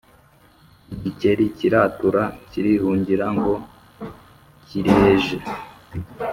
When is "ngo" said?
3.37-3.53